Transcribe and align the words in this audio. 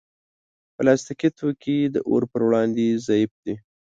پلاستيکي 0.75 1.29
توکي 1.37 1.77
د 1.93 1.95
اور 2.09 2.23
پر 2.31 2.41
وړاندې 2.47 2.85
ضعیف 3.07 3.31
دي. 3.43 3.55